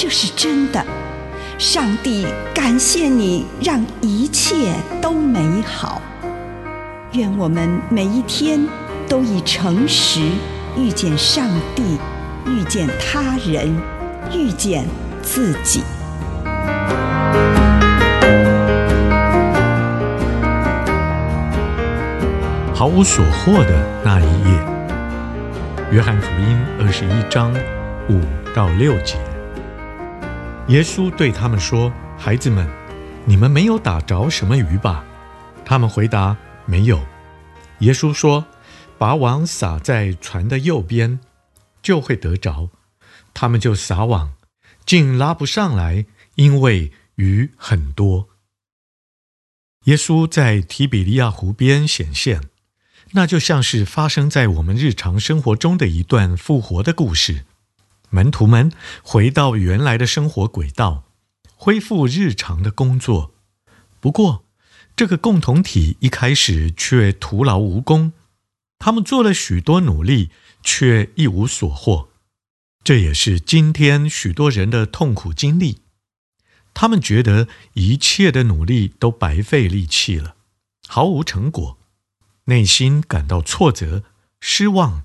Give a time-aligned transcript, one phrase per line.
[0.00, 0.80] 这是真的。
[1.58, 6.00] 上帝感谢你，让一切都美好。
[7.14, 8.64] 愿我们每一天
[9.08, 10.20] 都以诚实
[10.76, 11.98] 遇见上帝，
[12.46, 13.76] 遇见他人，
[14.32, 14.86] 遇见
[15.20, 15.82] 自己。
[22.72, 24.60] 毫无所获的那一夜，
[25.90, 27.52] 约翰福音二十一章
[28.08, 28.20] 五
[28.54, 29.16] 到六节，
[30.68, 32.68] 耶稣对他们说：“孩子们，
[33.24, 35.02] 你们没有打着什么鱼吧？”
[35.64, 37.00] 他们回答：“没有。”
[37.80, 38.44] 耶稣说
[38.98, 41.20] ：“把网撒在船的右边，
[41.80, 42.68] 就会得着。”
[43.32, 44.34] 他们就撒网，
[44.84, 48.28] 竟拉不上来，因为鱼很多。
[49.84, 52.42] 耶稣在提比利亚湖边显现。
[53.12, 57.46] 那就像是发生在我们日常生活中的一段复活的故事。
[58.10, 61.04] 门徒们回到原来的生活轨道，
[61.54, 63.34] 恢复日常的工作。
[64.00, 64.44] 不过，
[64.96, 68.12] 这个共同体一开始却徒劳无功。
[68.78, 70.30] 他们做了许多努力，
[70.62, 72.08] 却一无所获。
[72.84, 75.80] 这也是今天许多人的痛苦经历。
[76.72, 80.36] 他们觉得一切的努力都白费力气了，
[80.86, 81.76] 毫无成果。
[82.44, 84.04] 内心感到挫折、
[84.40, 85.02] 失望，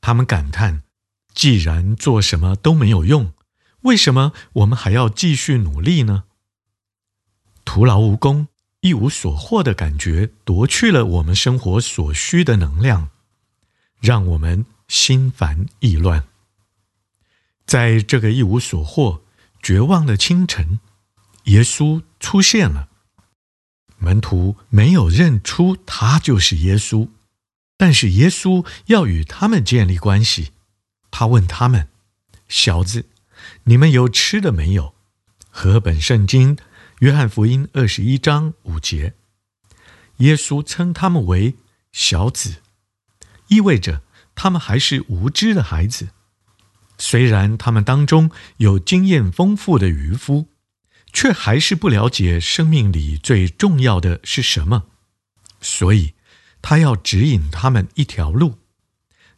[0.00, 0.81] 他们感叹：
[1.34, 3.32] 既然做什么都没有用，
[3.82, 6.24] 为什么我们还要继续努力呢？
[7.64, 8.48] 徒劳无功、
[8.80, 13.10] 一无所获的感觉夺去了我们生活所需的能量，
[14.00, 16.24] 让我们心烦意乱。
[17.64, 19.22] 在这个一无所获、
[19.62, 20.80] 绝望的清晨，
[21.44, 22.88] 耶稣出现了。
[23.98, 27.08] 门徒没有认出他就是耶稣，
[27.76, 30.50] 但是耶稣要与他们建立关系。
[31.12, 31.86] 他问他们
[32.48, 33.06] ：“小子，
[33.62, 34.94] 你们有吃的没有？”
[35.48, 36.58] 和本圣经
[36.98, 39.14] 约翰福音二十一章五节，
[40.16, 41.54] 耶稣称他们为
[41.92, 42.56] 小子，
[43.46, 44.02] 意味着
[44.34, 46.08] 他们还是无知的孩子。
[46.98, 50.48] 虽然他们当中有经验丰富的渔夫。
[51.14, 54.84] 却还是不了解生命里最重要的是什么，
[55.60, 56.14] 所以
[56.62, 58.61] 他要指引他们一条路。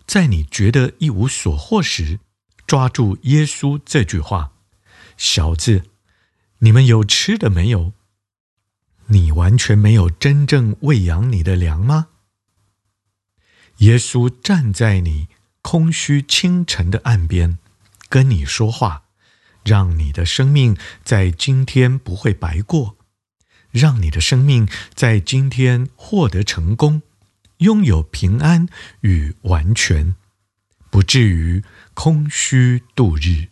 [0.06, 2.20] 在你觉得一无所获时，
[2.66, 4.53] 抓住耶稣这句话
[5.16, 5.84] ：“小子，
[6.59, 7.92] 你们有吃的没有？
[9.06, 12.09] 你完全没有真正喂养你的粮吗？”
[13.78, 15.28] 耶稣站在你
[15.62, 17.59] 空虚清晨的岸边，
[18.09, 19.03] 跟你说话。
[19.65, 22.98] 让你的生命在今天不会白过，
[23.71, 27.00] 让你的生命在今天获得成功，
[27.59, 28.69] 拥有平安
[29.00, 30.15] 与完全，
[30.91, 31.62] 不至于
[31.94, 33.48] 空虚度日。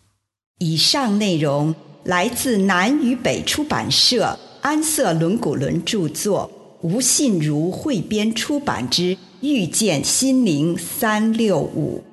[0.58, 1.74] 以上内容
[2.04, 12.04] 来自南与北出版社安瑟伦古伦著作，吴信如汇编出版之《遇见心灵三六五》。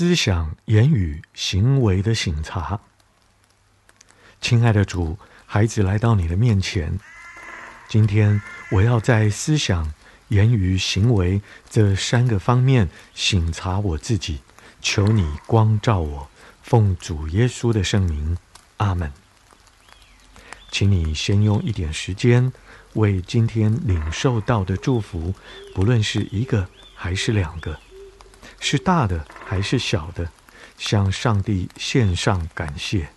[0.00, 2.80] 思想、言语、行为的省察。
[4.40, 6.98] 亲爱的主，孩子来到你的面前，
[7.86, 9.92] 今天我要在思想、
[10.28, 14.40] 言语、行为这三个方面省察我自己，
[14.80, 16.30] 求你光照我，
[16.62, 18.38] 奉主耶稣的圣名，
[18.78, 19.12] 阿门。
[20.70, 22.50] 请你先用一点时间，
[22.94, 25.34] 为今天领受到的祝福，
[25.74, 27.78] 不论是一个还是两个，
[28.60, 30.28] 是大的还是小的，
[30.78, 33.08] 向上帝献上感谢。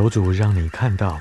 [0.00, 1.18] 求主让你看到，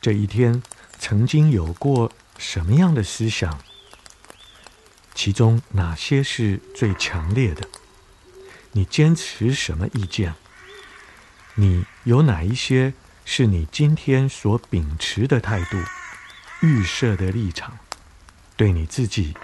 [0.00, 0.60] 这一天
[0.98, 3.60] 曾经有过什么样的思想，
[5.14, 7.68] 其中哪些是最强烈的？
[8.72, 10.34] 你坚持什么意见？
[11.54, 12.92] 你有哪一些
[13.24, 15.78] 是你今天所秉持的态度、
[16.60, 17.78] 预设的立场？
[18.56, 19.36] 对你自己、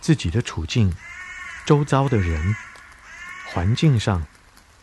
[0.00, 0.94] 自己的处境、
[1.66, 2.56] 周遭的人、
[3.48, 4.26] 环境上，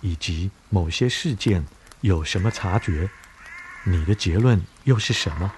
[0.02, 1.66] 以及某些事件。
[2.02, 3.10] 有什么察觉？
[3.84, 5.52] 你的结论又是什么？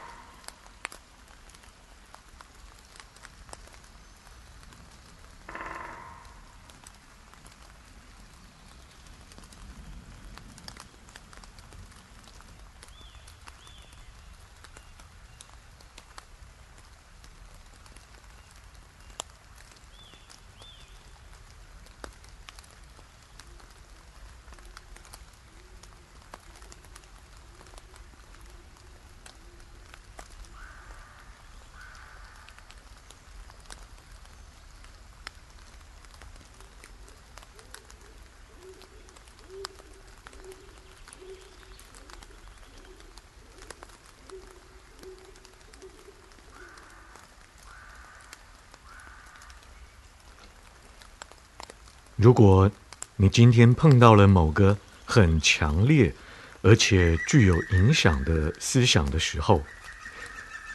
[52.21, 52.71] 如果
[53.15, 56.13] 你今天碰到了某个很强烈
[56.61, 59.63] 而且具有影响的思想的时候，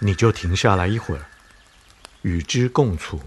[0.01, 1.27] 你就停下来一会儿，
[2.23, 3.21] 与之共处，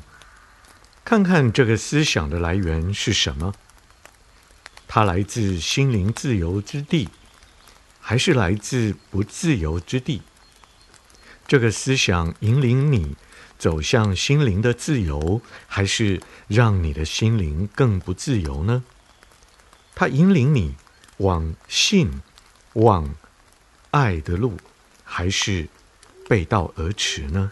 [1.05, 3.53] 看看这个思想的来源是什么？
[4.85, 7.07] 它来自心灵自由之地，
[8.01, 10.23] 还是来自不自由之地？
[11.47, 13.15] 这个思想引领你
[13.59, 18.83] 走向心灵的自由，还是让你的心灵更不自由呢？
[19.93, 20.75] 它引领你
[21.17, 22.21] 往信、
[22.73, 23.13] 往
[23.91, 24.55] 爱的路，
[25.03, 25.67] 还是
[26.29, 27.51] 背道而驰呢？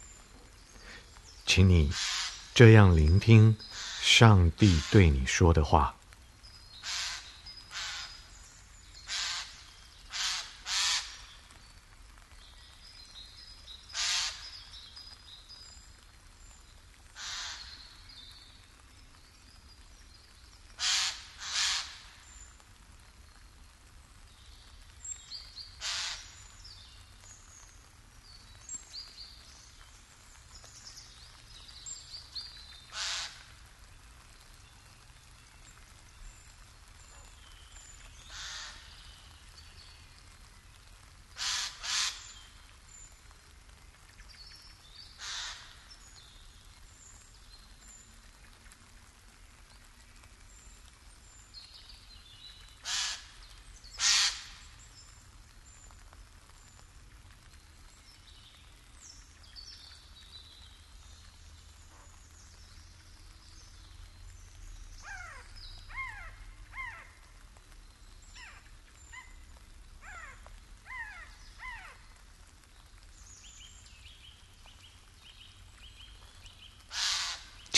[1.53, 1.91] 请你
[2.55, 3.57] 这样聆听
[4.01, 6.00] 上帝对你说的话。